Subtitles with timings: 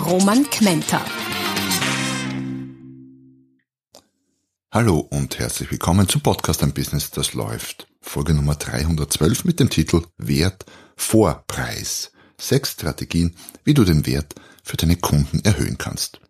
[0.00, 1.04] Roman Kmenter.
[4.72, 7.86] Hallo und herzlich willkommen zum Podcast Ein Business, das läuft.
[8.00, 10.64] Folge Nummer 312 mit dem Titel Wert
[10.96, 12.12] vor Preis.
[12.40, 13.34] Sechs Strategien,
[13.64, 16.20] wie du den Wert für deine Kunden erhöhen kannst.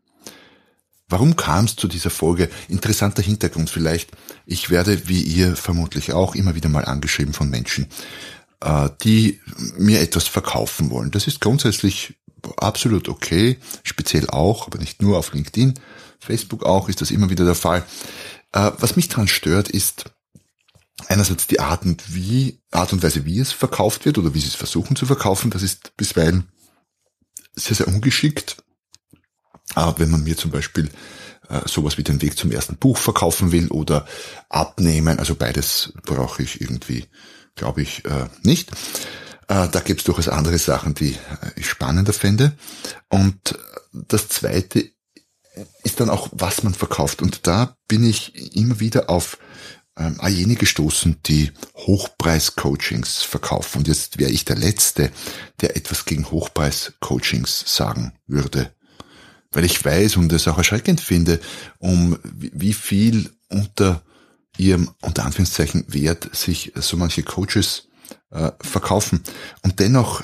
[1.09, 2.49] Warum kam es zu dieser Folge?
[2.69, 4.11] Interessanter Hintergrund vielleicht.
[4.47, 7.89] Ich werde, wie ihr vermutlich auch, immer wieder mal angeschrieben von Menschen,
[9.03, 9.41] die
[9.79, 11.11] mir etwas verkaufen wollen.
[11.11, 12.15] Das ist grundsätzlich
[12.57, 15.79] absolut okay, speziell auch, aber nicht nur auf LinkedIn,
[16.21, 17.85] Facebook auch ist das immer wieder der Fall.
[18.53, 20.05] Äh, was mich daran stört, ist
[21.09, 24.49] einerseits die Art und wie, Art und Weise, wie es verkauft wird oder wie sie
[24.49, 25.51] es versuchen zu verkaufen.
[25.51, 26.49] Das ist bisweilen
[27.55, 28.63] sehr, sehr ungeschickt.
[29.75, 30.91] Aber wenn man mir zum Beispiel
[31.49, 34.07] äh, sowas wie den Weg zum ersten Buch verkaufen will oder
[34.49, 37.07] abnehmen, also beides brauche ich irgendwie
[37.55, 38.71] glaube ich äh, nicht.
[39.49, 41.17] Äh, da gibt es durchaus andere Sachen, die äh,
[41.57, 42.57] ich spannender fände.
[43.09, 43.59] Und
[43.93, 44.91] das Zweite
[45.83, 47.23] ist dann auch, was man verkauft.
[47.23, 49.39] Und da bin ich immer wieder auf
[49.97, 53.79] ähm, jene gestoßen, die Hochpreis-Coachings verkaufen.
[53.79, 55.11] Und jetzt wäre ich der Letzte,
[55.61, 58.73] der etwas gegen Hochpreis-Coachings sagen würde.
[59.51, 61.41] Weil ich weiß und es auch erschreckend finde,
[61.79, 64.03] um wie viel unter
[64.57, 67.89] ihrem unter Anführungszeichen Wert sich so manche Coaches
[68.31, 69.23] äh, verkaufen.
[69.63, 70.23] Und dennoch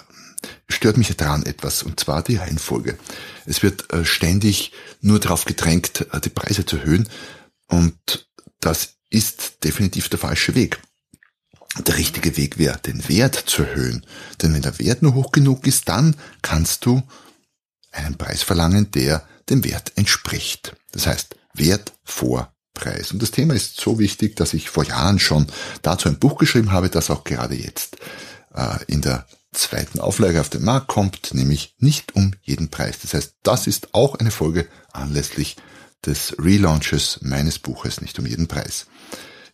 [0.69, 2.98] stört mich daran etwas, und zwar die Reihenfolge.
[3.47, 7.08] Es wird äh, ständig nur darauf gedrängt, äh, die Preise zu erhöhen,
[7.69, 8.28] und
[8.60, 10.80] das ist definitiv der falsche Weg.
[11.78, 14.06] Der richtige Weg wäre, den Wert zu erhöhen.
[14.41, 17.03] Denn wenn der Wert nur hoch genug ist, dann kannst du
[17.93, 20.75] einen Preis verlangen, der dem Wert entspricht.
[20.93, 23.10] Das heißt, Wert vor Preis.
[23.10, 25.48] Und das Thema ist so wichtig, dass ich vor Jahren schon
[25.82, 27.97] dazu ein Buch geschrieben habe, das auch gerade jetzt
[28.54, 32.98] äh, in der zweiten Auflage auf den Markt kommt, nämlich nicht um jeden Preis.
[33.03, 35.56] Das heißt, das ist auch eine Folge anlässlich
[36.04, 38.87] des Relaunches meines Buches nicht um jeden Preis.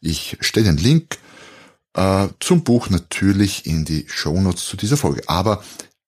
[0.00, 1.18] Ich stelle den Link
[1.94, 5.22] äh, zum Buch natürlich in die Shownotes zu dieser Folge.
[5.28, 5.62] Aber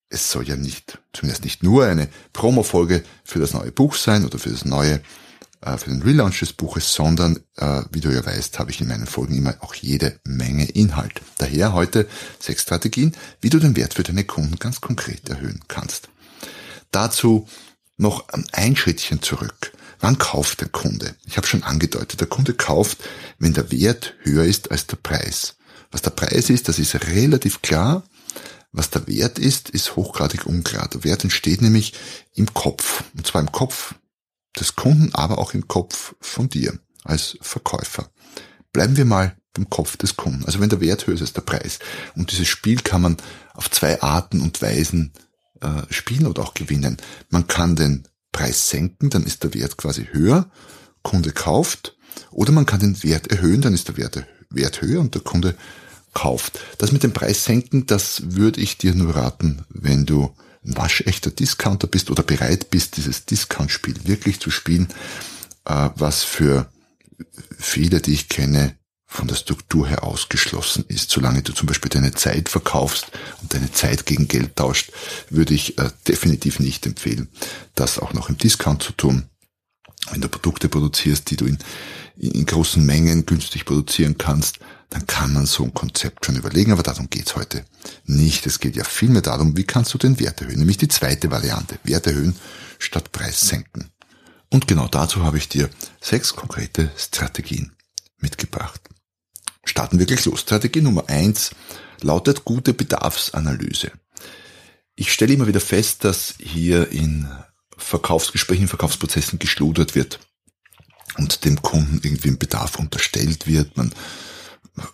[0.09, 4.37] es soll ja nicht, zumindest nicht nur eine Promo-Folge für das neue Buch sein oder
[4.37, 5.01] für das neue
[5.77, 9.07] für den Relaunch des Buches, sondern, äh, wie du ja weißt, habe ich in meinen
[9.07, 11.21] Folgen immer auch jede Menge Inhalt.
[11.37, 12.07] Daher heute
[12.39, 16.09] sechs Strategien, wie du den Wert für deine Kunden ganz konkret erhöhen kannst.
[16.91, 17.47] Dazu
[17.97, 19.73] noch ein Schrittchen zurück.
[19.99, 21.15] Wann kauft der Kunde?
[21.25, 22.99] Ich habe schon angedeutet, der Kunde kauft,
[23.39, 25.55] wenn der Wert höher ist als der Preis.
[25.91, 28.03] Was der Preis ist, das ist relativ klar.
[28.71, 30.89] Was der Wert ist, ist hochgradig unklar.
[30.89, 31.93] Der Wert entsteht nämlich
[32.33, 33.03] im Kopf.
[33.15, 33.95] Und zwar im Kopf
[34.59, 38.09] des Kunden, aber auch im Kopf von dir als Verkäufer.
[38.73, 40.45] Bleiben wir mal beim Kopf des Kunden.
[40.45, 41.79] Also wenn der Wert höher ist als der Preis.
[42.15, 43.17] Und dieses Spiel kann man
[43.53, 45.13] auf zwei Arten und Weisen
[45.61, 46.97] äh, spielen oder auch gewinnen.
[47.29, 50.49] Man kann den Preis senken, dann ist der Wert quasi höher,
[51.03, 51.95] Kunde kauft.
[52.31, 55.55] Oder man kann den Wert erhöhen, dann ist der Wert, Wert höher und der Kunde
[56.13, 56.59] kauft.
[56.77, 61.87] Das mit dem Preis senken, das würde ich dir nur raten, wenn du waschechter Discounter
[61.87, 64.87] bist oder bereit bist, dieses Discount-Spiel wirklich zu spielen,
[65.65, 66.69] äh, was für
[67.57, 71.09] viele, die ich kenne, von der Struktur her ausgeschlossen ist.
[71.09, 73.11] Solange du zum Beispiel deine Zeit verkaufst
[73.41, 74.91] und deine Zeit gegen Geld tauscht,
[75.29, 77.29] würde ich äh, definitiv nicht empfehlen,
[77.75, 79.29] das auch noch im Discount zu tun.
[80.11, 81.57] Wenn du Produkte produzierst, die du in,
[82.17, 84.59] in großen Mengen günstig produzieren kannst,
[84.89, 87.65] dann kann man so ein Konzept schon überlegen, aber darum geht's heute
[88.05, 88.45] nicht.
[88.45, 91.79] Es geht ja vielmehr darum, wie kannst du den Wert erhöhen, nämlich die zweite Variante,
[91.83, 92.35] Wert erhöhen
[92.79, 93.89] statt Preis senken.
[94.49, 95.69] Und genau dazu habe ich dir
[95.99, 97.73] sechs konkrete Strategien
[98.19, 98.81] mitgebracht.
[99.63, 100.41] Starten wir gleich los.
[100.41, 101.51] Strategie Nummer eins
[102.01, 103.91] lautet gute Bedarfsanalyse.
[104.95, 107.27] Ich stelle immer wieder fest, dass hier in
[107.75, 110.19] Verkaufsgesprächen, Verkaufsprozessen geschludert wird
[111.17, 113.77] und dem Kunden irgendwie ein Bedarf unterstellt wird.
[113.77, 113.91] Man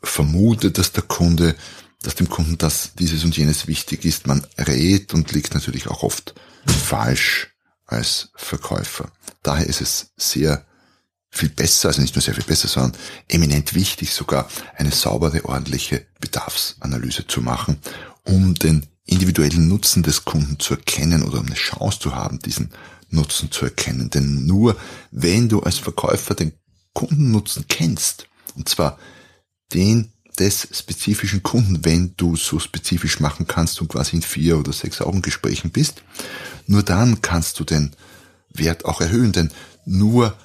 [0.04, 1.56] vermutet, dass der Kunde,
[2.02, 4.28] dass dem Kunden das, dieses und jenes wichtig ist.
[4.28, 6.36] Man rät und liegt natürlich auch oft
[6.66, 7.50] falsch
[7.86, 9.12] als Verkäufer.
[9.44, 10.66] Daher ist es sehr
[11.30, 16.06] viel besser, also nicht nur sehr viel besser, sondern eminent wichtig sogar, eine saubere, ordentliche
[16.20, 17.78] Bedarfsanalyse zu machen,
[18.24, 22.72] um den individuellen Nutzen des Kunden zu erkennen oder um eine Chance zu haben, diesen
[23.12, 24.10] Nutzen zu erkennen.
[24.10, 24.78] Denn nur
[25.12, 26.54] wenn du als Verkäufer den
[26.94, 28.98] Kundennutzen kennst, und zwar
[29.74, 34.74] den des spezifischen Kunden, wenn du so spezifisch machen kannst und quasi in vier oder
[34.74, 36.04] sechs Augengesprächen bist,
[36.68, 37.92] nur dann kannst du den
[38.50, 39.52] Wert auch erhöhen, denn
[39.86, 40.38] nur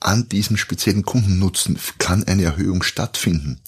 [0.00, 3.60] an diesem speziellen Kundennutzen kann eine Erhöhung stattfinden.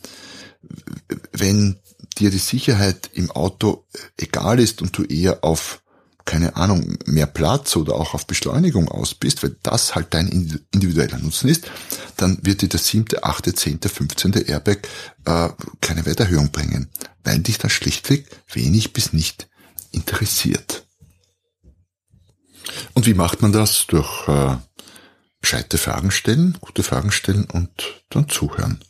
[1.33, 1.79] Wenn
[2.19, 3.87] dir die Sicherheit im Auto
[4.17, 5.83] egal ist und du eher auf
[6.25, 11.19] keine Ahnung, mehr Platz oder auch auf Beschleunigung aus bist, weil das halt dein individueller
[11.19, 11.71] Nutzen ist,
[12.17, 14.89] dann wird dir der siebte, achte, zehnte, fünfzehnte Airbag
[15.27, 15.51] äh,
[15.81, 16.89] keine Werterhöhung bringen,
[17.25, 19.49] weil dich das schlichtweg wenig bis nicht
[19.93, 20.87] interessiert.
[22.95, 23.87] Und wie macht man das?
[23.87, 24.57] Durch äh,
[25.43, 28.81] gescheite Fragen stellen, gute Fragen stellen und dann zuhören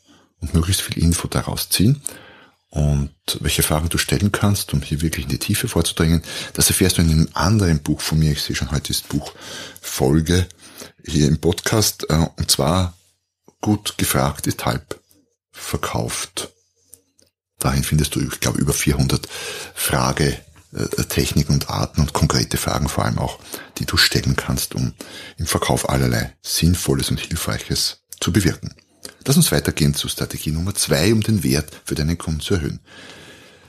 [0.40, 2.00] und möglichst viel Info daraus ziehen
[2.74, 6.22] und welche Fragen du stellen kannst, um hier wirklich in die Tiefe vorzudringen.
[6.54, 8.32] Das erfährst du in einem anderen Buch von mir.
[8.32, 9.32] Ich sehe schon heute ist Buch
[9.80, 10.48] Folge
[11.06, 12.04] hier im Podcast.
[12.10, 12.94] Äh, und zwar
[13.60, 15.00] gut gefragt ist halb
[15.52, 16.52] verkauft.
[17.60, 19.28] Dahin findest du, ich glaube, über 400
[19.72, 20.36] Frage,
[20.72, 23.38] äh, Techniken und Arten und konkrete Fragen vor allem auch,
[23.78, 24.94] die du stellen kannst, um
[25.36, 28.74] im Verkauf allerlei Sinnvolles und Hilfreiches zu bewirken.
[29.26, 32.80] Lass uns weitergehen zu Strategie Nummer zwei, um den Wert für deinen Kunden zu erhöhen.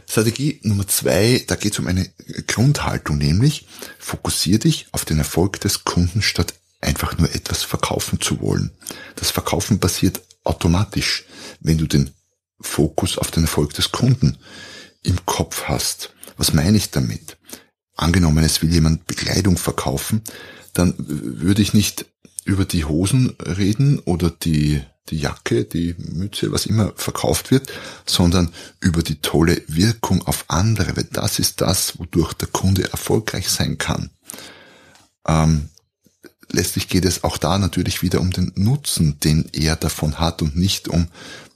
[0.07, 2.09] Strategie Nummer zwei, da geht es um eine
[2.47, 3.65] Grundhaltung, nämlich
[3.97, 8.71] fokussier dich auf den Erfolg des Kunden statt einfach nur etwas verkaufen zu wollen.
[9.15, 11.25] Das Verkaufen passiert automatisch,
[11.59, 12.11] wenn du den
[12.61, 14.37] Fokus auf den Erfolg des Kunden
[15.03, 16.13] im Kopf hast.
[16.37, 17.37] Was meine ich damit?
[17.95, 20.21] Angenommen, es will jemand Bekleidung verkaufen,
[20.73, 22.05] dann würde ich nicht
[22.43, 27.71] über die Hosen reden oder die die Jacke, die Mütze, was immer verkauft wird,
[28.05, 33.49] sondern über die tolle Wirkung auf andere, weil das ist das, wodurch der Kunde erfolgreich
[33.49, 34.09] sein kann.
[35.27, 35.69] Ähm,
[36.51, 40.55] letztlich geht es auch da natürlich wieder um den Nutzen, den er davon hat und
[40.55, 41.07] nicht um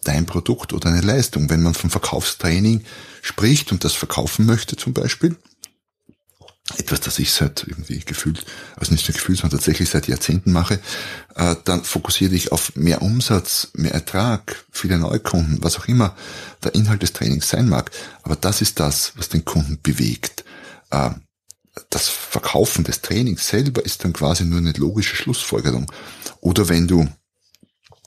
[0.04, 1.50] dein Produkt oder eine Leistung.
[1.50, 2.84] Wenn man vom Verkaufstraining
[3.22, 5.36] spricht und das verkaufen möchte zum Beispiel,
[6.78, 8.46] etwas, das ich seit irgendwie gefühlt,
[8.76, 10.80] also nicht nur gefühlt, sondern tatsächlich seit Jahrzehnten mache,
[11.36, 16.16] äh, dann fokussiere dich auf mehr Umsatz, mehr Ertrag, viele Neukunden, was auch immer
[16.64, 17.92] der Inhalt des Trainings sein mag.
[18.24, 20.44] Aber das ist das, was den Kunden bewegt.
[20.92, 21.12] Äh,
[21.90, 25.92] das Verkaufen des Trainings selber ist dann quasi nur eine logische Schlussfolgerung.
[26.42, 27.08] Oder wenn du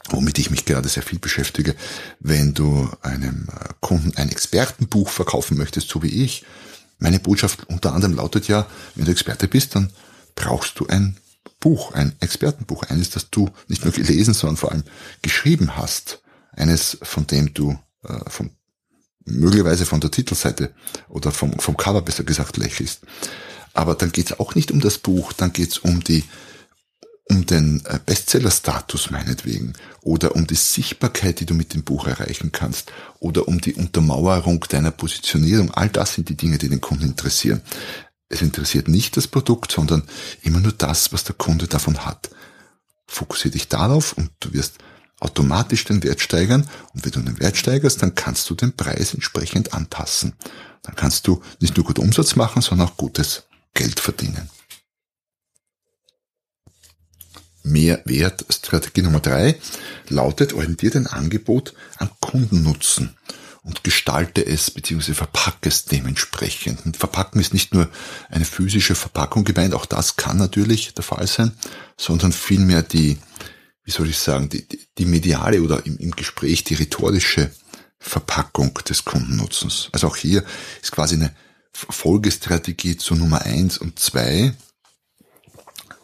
[0.08, 1.74] womit ich mich gerade sehr viel beschäftige,
[2.18, 6.44] wenn du einem äh, Kunden ein Expertenbuch verkaufen möchtest, so wie ich,
[6.98, 9.90] meine Botschaft unter anderem lautet ja, wenn du Experte bist, dann
[10.34, 11.16] brauchst du ein
[11.60, 14.84] Buch, ein Expertenbuch, eines, das du nicht nur gelesen, sondern vor allem
[15.22, 16.22] geschrieben hast.
[16.54, 18.50] Eines, von dem du äh, vom,
[19.24, 20.74] möglicherweise von der Titelseite
[21.08, 23.02] oder vom, vom Cover besser gesagt lächelst.
[23.74, 26.24] Aber dann geht's auch nicht um das Buch, dann geht's um die
[27.28, 32.52] um den äh, Bestseller-Status meinetwegen oder um die Sichtbarkeit, die du mit dem Buch erreichen
[32.52, 35.70] kannst oder um die Untermauerung deiner Positionierung.
[35.70, 37.62] All das sind die Dinge, die den Kunden interessieren.
[38.28, 40.02] Es interessiert nicht das Produkt, sondern
[40.42, 42.30] immer nur das, was der Kunde davon hat.
[43.06, 44.78] Fokussiere dich darauf und du wirst
[45.20, 49.14] automatisch den Wert steigern und wenn du den Wert steigerst, dann kannst du den Preis
[49.14, 50.32] entsprechend anpassen.
[50.82, 54.50] Dann kannst du nicht nur gut Umsatz machen, sondern auch gutes Geld verdienen.
[57.62, 59.56] Mehrwertstrategie Nummer drei
[60.08, 63.16] lautet, orientiere dein Angebot an Kundennutzen
[63.62, 65.14] und gestalte es bzw.
[65.14, 66.84] verpacke es dementsprechend.
[66.84, 67.88] Und verpacken ist nicht nur
[68.28, 71.52] eine physische Verpackung gemeint, auch das kann natürlich der Fall sein,
[71.96, 73.19] sondern vielmehr die,
[73.84, 74.66] wie soll ich sagen, die,
[74.98, 77.50] die mediale oder im, im Gespräch die rhetorische
[77.98, 79.88] Verpackung des Kundennutzens.
[79.92, 80.42] Also auch hier
[80.82, 81.32] ist quasi eine
[81.72, 84.52] Folgestrategie zu Nummer eins und zwei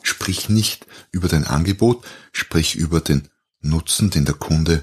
[0.08, 3.28] Sprich nicht über dein Angebot, sprich über den
[3.60, 4.82] Nutzen, den der Kunde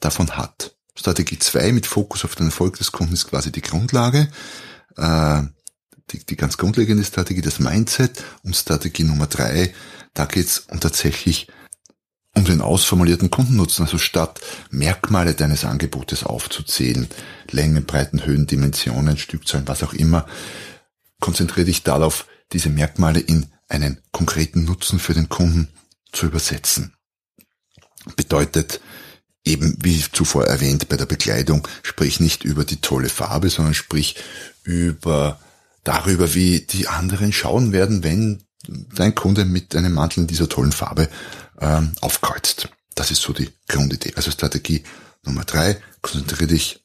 [0.00, 0.74] davon hat.
[0.94, 4.28] Strategie 2 mit Fokus auf den Erfolg des Kunden ist quasi die Grundlage,
[4.96, 5.42] äh,
[6.10, 8.24] die, die ganz grundlegende Strategie, das Mindset.
[8.42, 9.74] Und Strategie Nummer 3,
[10.14, 11.48] da geht's um tatsächlich
[12.34, 13.84] um den ausformulierten Kundennutzen.
[13.84, 14.40] Also statt
[14.70, 17.08] Merkmale deines Angebotes aufzuzählen,
[17.50, 20.26] Längen, Breiten, Höhen, Dimensionen, Stückzahlen, was auch immer,
[21.20, 25.68] konzentriere dich darauf, diese Merkmale in einen konkreten Nutzen für den Kunden
[26.12, 26.94] zu übersetzen.
[28.16, 28.80] Bedeutet
[29.44, 34.16] eben, wie zuvor erwähnt, bei der Bekleidung, sprich nicht über die tolle Farbe, sondern sprich
[34.62, 35.38] über
[35.84, 38.44] darüber, wie die anderen schauen werden, wenn
[38.94, 41.08] dein Kunde mit einem Mantel in dieser tollen Farbe
[41.60, 42.68] ähm, aufkreuzt.
[42.94, 44.12] Das ist so die Grundidee.
[44.16, 44.82] Also Strategie
[45.24, 46.84] Nummer drei, konzentriere dich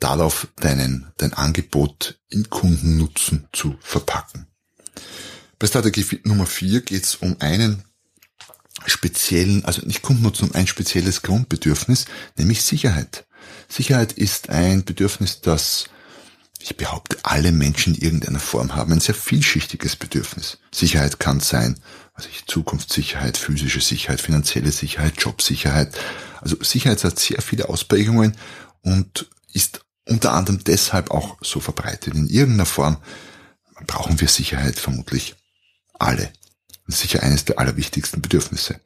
[0.00, 4.46] darauf deinen, dein Angebot in Kundennutzen zu verpacken.
[5.58, 7.84] Bei Strategie Nummer vier geht es um einen
[8.86, 12.06] speziellen, also nicht Kundennutzen, um ein spezielles Grundbedürfnis,
[12.36, 13.26] nämlich Sicherheit.
[13.68, 15.86] Sicherheit ist ein Bedürfnis, das
[16.60, 20.58] ich behaupte, alle Menschen in irgendeiner Form haben ein sehr vielschichtiges Bedürfnis.
[20.72, 21.78] Sicherheit kann sein,
[22.14, 25.94] also ich, Zukunftssicherheit, physische Sicherheit, finanzielle Sicherheit, Jobsicherheit.
[26.40, 28.36] Also Sicherheit hat sehr viele Ausprägungen
[28.80, 32.14] und ist unter anderem deshalb auch so verbreitet.
[32.14, 32.96] In irgendeiner Form
[33.86, 35.36] brauchen wir Sicherheit vermutlich
[35.98, 36.32] alle.
[36.86, 38.80] Das ist sicher eines der allerwichtigsten Bedürfnisse.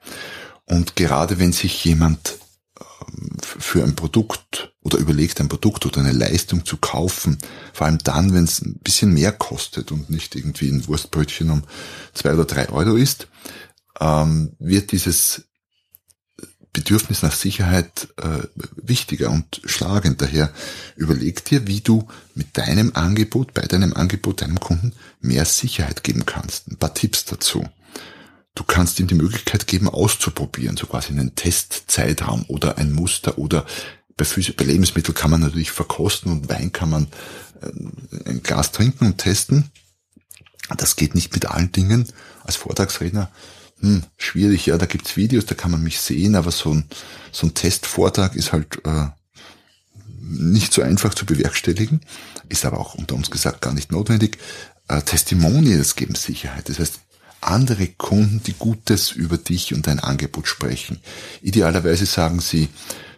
[0.64, 2.38] Und gerade wenn sich jemand
[2.78, 7.38] ähm, für ein Produkt oder überlegt, ein Produkt oder eine Leistung zu kaufen,
[7.72, 11.64] vor allem dann, wenn es ein bisschen mehr kostet und nicht irgendwie ein Wurstbrötchen um
[12.14, 13.28] zwei oder drei Euro ist,
[14.00, 15.47] ähm, wird dieses
[16.72, 18.46] Bedürfnis nach Sicherheit äh,
[18.76, 20.20] wichtiger und schlagend.
[20.20, 20.52] Daher
[20.96, 26.26] überleg dir, wie du mit deinem Angebot, bei deinem Angebot deinem Kunden mehr Sicherheit geben
[26.26, 26.68] kannst.
[26.68, 27.64] Ein paar Tipps dazu.
[28.54, 33.64] Du kannst ihm die Möglichkeit geben, auszuprobieren, so quasi einen Testzeitraum oder ein Muster oder
[34.16, 37.06] bei, bei Lebensmitteln kann man natürlich verkosten und Wein kann man
[37.62, 39.70] äh, ein Glas trinken und testen.
[40.76, 42.06] Das geht nicht mit allen Dingen.
[42.44, 43.30] Als Vortragsredner,
[43.80, 46.84] hm, schwierig, ja, da gibt's Videos, da kann man mich sehen, aber so ein,
[47.32, 49.08] so ein Testvortrag ist halt äh,
[50.20, 52.00] nicht so einfach zu bewerkstelligen,
[52.48, 54.38] ist aber auch unter uns gesagt gar nicht notwendig.
[54.88, 56.68] Äh, Testimonials geben Sicherheit.
[56.68, 57.00] Das heißt,
[57.40, 61.00] andere Kunden, die Gutes über dich und dein Angebot sprechen.
[61.40, 62.68] Idealerweise sagen sie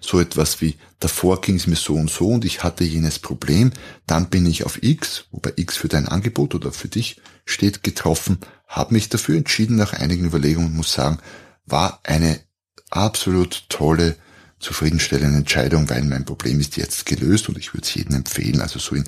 [0.00, 3.72] so etwas wie, davor ging es mir so und so und ich hatte jenes Problem,
[4.06, 8.38] dann bin ich auf X, wobei X für dein Angebot oder für dich steht, getroffen,
[8.70, 11.18] habe mich dafür entschieden nach einigen Überlegungen muss sagen,
[11.66, 12.40] war eine
[12.88, 14.16] absolut tolle,
[14.60, 18.78] zufriedenstellende Entscheidung, weil mein Problem ist jetzt gelöst und ich würde es jedem empfehlen, also
[18.78, 19.04] so in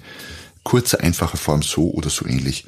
[0.64, 2.66] kurzer, einfacher Form so oder so ähnlich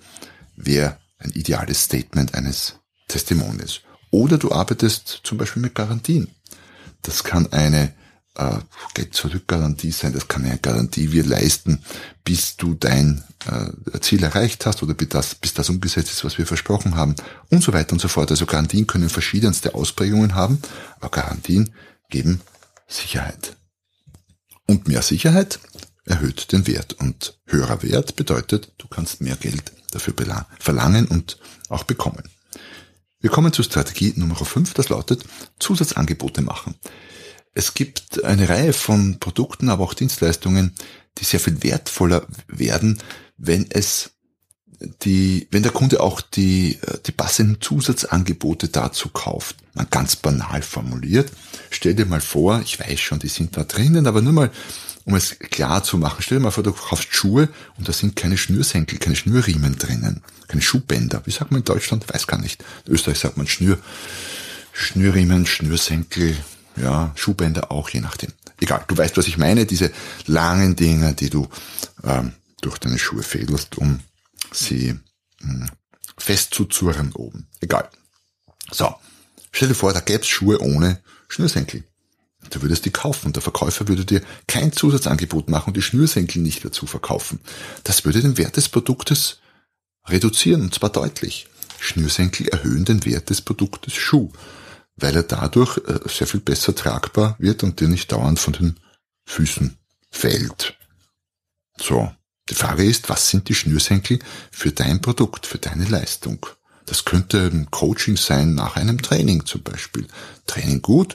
[0.55, 2.77] wäre ein ideales Statement eines
[3.09, 3.81] Testimonials.
[4.11, 6.29] Oder du arbeitest zum Beispiel mit Garantien.
[7.03, 7.93] Das kann eine
[8.37, 8.59] äh,
[8.95, 11.83] Geld-Zurück-Garantie sein, das kann eine Garantie wir leisten,
[12.25, 16.38] bis du dein äh, Ziel erreicht hast oder bis das, bis das umgesetzt ist, was
[16.38, 17.14] wir versprochen haben
[17.50, 18.31] und so weiter und so fort.
[18.31, 20.61] Also Garantien können verschiedenste Ausprägungen haben,
[20.97, 21.75] aber Garantien
[22.11, 22.41] geben
[22.87, 23.57] Sicherheit.
[24.67, 25.59] Und mehr Sicherheit
[26.07, 30.14] erhöht den Wert und höherer Wert bedeutet, du kannst mehr Geld dafür
[30.59, 31.38] verlangen und
[31.69, 32.25] auch bekommen.
[33.21, 35.25] Wir kommen zur Strategie Nummer 5, das lautet
[35.59, 36.75] Zusatzangebote machen.
[37.55, 40.73] Es gibt eine Reihe von Produkten, aber auch Dienstleistungen,
[41.19, 42.99] die sehr viel wertvoller werden,
[43.37, 44.11] wenn es
[45.03, 49.57] die, wenn der Kunde auch die, die passenden Zusatzangebote dazu kauft.
[49.75, 51.31] Man ganz banal formuliert.
[51.71, 54.51] Stell dir mal vor, ich weiß schon, die sind da drinnen, aber nur mal
[55.07, 56.23] um es klar zu machen.
[56.23, 60.23] Stell dir mal vor, du kaufst Schuhe und da sind keine Schnürsenkel, keine Schnürriemen drinnen,
[60.49, 61.23] keine Schuhbänder.
[61.27, 62.09] Wie sagt man in Deutschland?
[62.13, 62.65] Weiß gar nicht.
[62.87, 63.79] In Österreich sagt man Schnür,
[64.73, 66.37] Schnürriemen, Schnürsenkel,
[66.76, 68.33] ja, Schuhbänder auch, je nachdem.
[68.61, 69.93] Egal, du weißt, was ich meine, diese
[70.26, 71.49] langen Dinge, die du
[72.02, 74.00] ähm, durch deine Schuhe fädelst, um
[74.52, 75.00] sie mh,
[75.40, 75.71] hm,
[76.16, 77.49] festzuzurren oben.
[77.61, 77.88] Egal.
[78.71, 78.95] So,
[79.52, 81.85] stell dir vor, da gäbe es Schuhe ohne Schnürsenkel.
[82.50, 86.64] Du würdest die kaufen der Verkäufer würde dir kein Zusatzangebot machen und die Schnürsenkel nicht
[86.64, 87.40] dazu verkaufen.
[87.85, 89.38] Das würde den Wert des Produktes
[90.07, 91.49] reduzieren und zwar deutlich.
[91.81, 94.31] Schnürsenkel erhöhen den Wert des Produktes Schuh,
[94.97, 98.81] weil er dadurch äh, sehr viel besser tragbar wird und dir nicht dauernd von den
[99.25, 99.77] Füßen
[100.11, 100.77] fällt.
[101.77, 102.13] So,
[102.49, 104.19] die Frage ist, was sind die Schnürsenkel
[104.51, 106.47] für dein Produkt, für deine Leistung?
[106.87, 110.07] Das könnte ein Coaching sein nach einem Training zum Beispiel.
[110.47, 111.15] Training gut,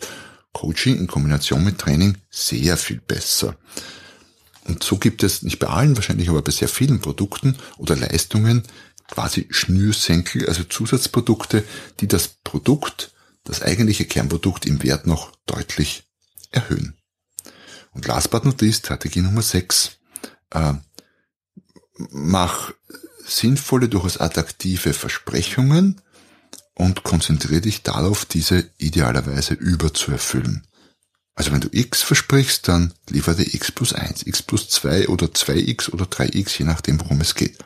[0.53, 3.55] Coaching in Kombination mit Training sehr viel besser.
[4.65, 8.63] Und so gibt es nicht bei allen wahrscheinlich, aber bei sehr vielen Produkten oder Leistungen
[9.07, 11.63] quasi Schnürsenkel, also Zusatzprodukte,
[11.99, 13.11] die das Produkt,
[13.49, 16.03] das eigentliche Kernprodukt im Wert noch deutlich
[16.51, 16.95] erhöhen.
[17.91, 19.97] Und last but not least, Strategie Nummer 6.
[20.51, 20.73] Äh,
[22.11, 22.71] mach
[23.25, 26.01] sinnvolle, durchaus attraktive Versprechungen,
[26.79, 30.65] und konzentriere dich darauf, diese idealerweise überzuerfüllen.
[31.35, 35.91] Also wenn du x versprichst, dann liefere x plus 1, x plus 2 oder 2x
[35.91, 37.57] oder 3x, je nachdem, worum es geht.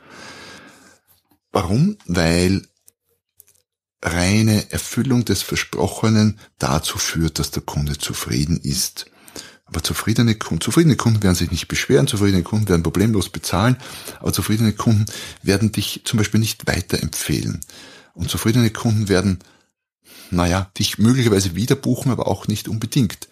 [1.51, 1.97] Warum?
[2.07, 2.63] Weil
[4.03, 9.05] reine Erfüllung des Versprochenen dazu führt, dass der Kunde zufrieden ist.
[9.65, 13.77] Aber zufriedene Kunden, zufriedene Kunden werden sich nicht beschweren, zufriedene Kunden werden problemlos bezahlen,
[14.19, 15.05] aber zufriedene Kunden
[15.41, 17.61] werden dich zum Beispiel nicht weiterempfehlen.
[18.13, 19.39] Und zufriedene Kunden werden,
[20.29, 23.29] naja, dich möglicherweise wieder buchen, aber auch nicht unbedingt.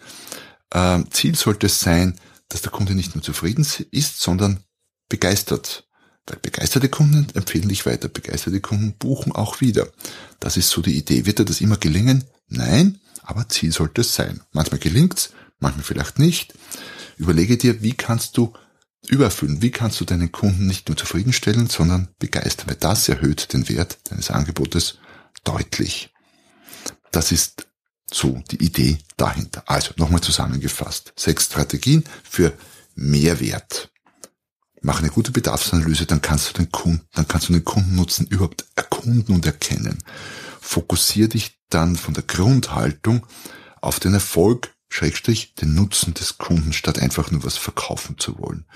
[0.74, 4.64] Ähm, Ziel sollte es sein, dass der Kunde nicht nur zufrieden ist, sondern
[5.08, 5.86] begeistert.
[6.24, 9.88] Begeisterte Kunden empfehlen dich weiter, begeisterte Kunden buchen auch wieder.
[10.38, 11.26] Das ist so die Idee.
[11.26, 12.24] Wird dir das immer gelingen?
[12.48, 14.40] Nein, aber Ziel sollte es sein.
[14.52, 16.54] Manchmal gelingt's, manchmal vielleicht nicht.
[17.18, 18.52] Überlege dir, wie kannst du
[19.08, 23.68] überfüllen, wie kannst du deinen Kunden nicht nur zufriedenstellen, sondern begeistern, weil das erhöht den
[23.68, 24.98] Wert deines Angebotes
[25.44, 26.14] deutlich.
[27.10, 27.66] Das ist
[28.12, 29.64] so die Idee dahinter.
[29.66, 31.12] Also nochmal zusammengefasst.
[31.16, 32.52] Sechs Strategien für
[32.94, 33.91] Mehrwert.
[34.82, 38.64] Mach eine gute Bedarfsanalyse, dann kannst du den Kunden, dann kannst du den Kundennutzen überhaupt
[38.74, 39.98] erkunden und erkennen.
[40.60, 43.24] Fokussier dich dann von der Grundhaltung
[43.80, 48.66] auf den Erfolg, Schrägstrich, den Nutzen des Kunden, statt einfach nur was verkaufen zu wollen.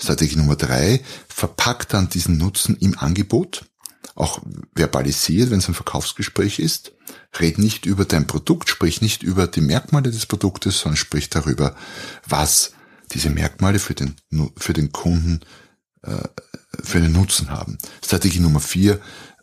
[0.00, 3.64] Strategie Nummer drei, verpack dann diesen Nutzen im Angebot,
[4.14, 4.40] auch
[4.74, 6.92] verbalisiert, wenn es ein Verkaufsgespräch ist.
[7.40, 11.74] Red nicht über dein Produkt, sprich nicht über die Merkmale des Produktes, sondern sprich darüber,
[12.26, 12.72] was
[13.12, 14.16] diese Merkmale für den,
[14.56, 15.40] für den Kunden
[16.02, 16.28] äh,
[16.82, 17.78] für einen Nutzen haben.
[18.04, 19.00] Strategie Nummer vier,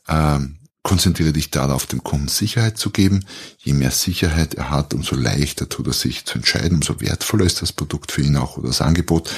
[0.08, 0.39] äh,
[0.84, 3.25] konzentriere dich darauf, dem Kunden Sicherheit zu geben.
[3.58, 7.62] Je mehr Sicherheit er hat, umso leichter tut er sich zu entscheiden, umso wertvoller ist
[7.62, 9.29] das Produkt für ihn auch oder das Angebot.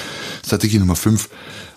[0.44, 1.30] Strategie Nummer fünf,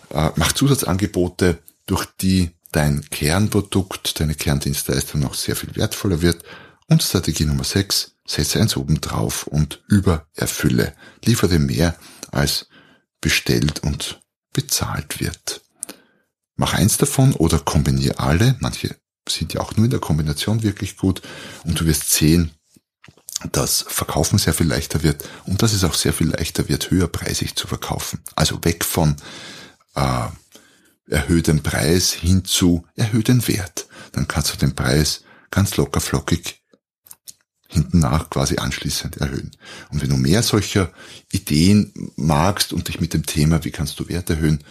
[0.10, 6.44] äh, mach Zusatzangebote, durch die dein Kernprodukt, deine Kerndienstleistung noch sehr viel wertvoller wird.
[6.88, 10.94] Und Strategie Nummer 6, setze eins oben drauf und übererfülle.
[11.26, 11.96] Liefere mehr,
[12.32, 12.68] als
[13.22, 14.22] bestellt und
[14.54, 15.62] bezahlt wird.
[16.56, 18.56] Mach eins davon oder kombiniere alle.
[18.60, 18.96] Manche
[19.28, 21.22] sind ja auch nur in der Kombination wirklich gut
[21.64, 22.52] und du wirst sehen,
[23.52, 27.56] dass Verkaufen sehr viel leichter wird und dass es auch sehr viel leichter wird, höherpreisig
[27.56, 28.20] zu verkaufen.
[28.36, 29.16] Also weg von
[29.96, 30.28] äh,
[31.08, 33.88] erhöhten Preis hin zu erhöhten Wert.
[34.12, 36.59] Dann kannst du den Preis ganz locker flockig
[37.72, 39.52] hinten nach quasi anschließend erhöhen.
[39.92, 40.92] Und wenn du mehr solcher
[41.32, 44.64] Ideen magst und dich mit dem Thema, wie kannst du Wert erhöhen,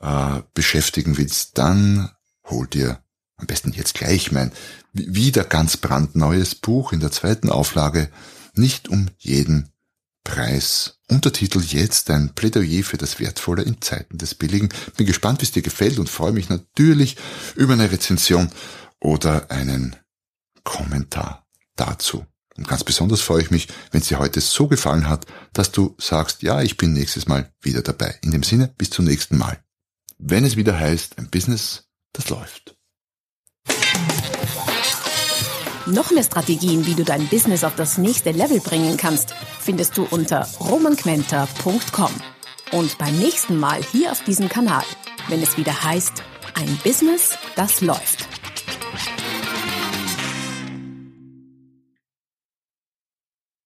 [0.00, 2.10] äh, beschäftigen willst, dann
[2.44, 3.02] hol dir
[3.36, 4.52] am besten jetzt gleich mein
[4.92, 8.10] wieder ganz brandneues Buch in der zweiten Auflage,
[8.54, 9.70] nicht um jeden
[10.22, 10.98] Preis.
[11.08, 14.68] Untertitel jetzt ein Plädoyer für das Wertvolle in Zeiten des Billigen.
[14.96, 17.16] Bin gespannt, wie es dir gefällt und freue mich natürlich
[17.56, 18.50] über eine Rezension
[19.00, 19.96] oder einen
[20.62, 22.26] Kommentar dazu.
[22.56, 25.94] Und ganz besonders freue ich mich, wenn es dir heute so gefallen hat, dass du
[25.98, 28.18] sagst, ja, ich bin nächstes Mal wieder dabei.
[28.22, 29.58] In dem Sinne, bis zum nächsten Mal.
[30.18, 32.76] Wenn es wieder heißt, ein Business, das läuft.
[35.86, 40.04] Noch mehr Strategien, wie du dein Business auf das nächste Level bringen kannst, findest du
[40.04, 42.12] unter romanquenter.com.
[42.70, 44.84] Und beim nächsten Mal hier auf diesem Kanal,
[45.28, 46.22] wenn es wieder heißt,
[46.54, 48.31] ein Business, das läuft.